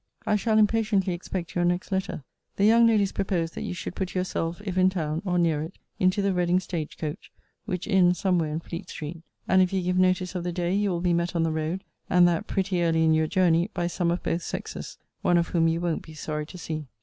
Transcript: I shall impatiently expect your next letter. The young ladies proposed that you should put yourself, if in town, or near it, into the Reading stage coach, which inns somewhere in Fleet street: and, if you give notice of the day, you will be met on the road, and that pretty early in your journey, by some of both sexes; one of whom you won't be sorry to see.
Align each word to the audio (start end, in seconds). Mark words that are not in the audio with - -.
I 0.25 0.35
shall 0.35 0.57
impatiently 0.57 1.13
expect 1.13 1.53
your 1.53 1.63
next 1.63 1.91
letter. 1.91 2.23
The 2.55 2.65
young 2.65 2.87
ladies 2.87 3.11
proposed 3.11 3.53
that 3.53 3.61
you 3.61 3.75
should 3.75 3.93
put 3.93 4.15
yourself, 4.15 4.59
if 4.65 4.75
in 4.75 4.89
town, 4.89 5.21
or 5.25 5.37
near 5.37 5.61
it, 5.61 5.75
into 5.99 6.23
the 6.23 6.33
Reading 6.33 6.59
stage 6.59 6.97
coach, 6.97 7.31
which 7.65 7.85
inns 7.87 8.17
somewhere 8.17 8.51
in 8.51 8.61
Fleet 8.61 8.89
street: 8.89 9.21
and, 9.47 9.61
if 9.61 9.71
you 9.71 9.79
give 9.83 9.99
notice 9.99 10.33
of 10.33 10.43
the 10.43 10.51
day, 10.51 10.73
you 10.73 10.89
will 10.89 11.01
be 11.01 11.13
met 11.13 11.35
on 11.35 11.43
the 11.43 11.51
road, 11.51 11.83
and 12.09 12.27
that 12.27 12.47
pretty 12.47 12.81
early 12.81 13.03
in 13.05 13.13
your 13.13 13.27
journey, 13.27 13.69
by 13.75 13.85
some 13.85 14.09
of 14.09 14.23
both 14.23 14.41
sexes; 14.41 14.97
one 15.21 15.37
of 15.37 15.49
whom 15.49 15.67
you 15.67 15.79
won't 15.79 16.01
be 16.01 16.15
sorry 16.15 16.47
to 16.47 16.57
see. 16.57 16.87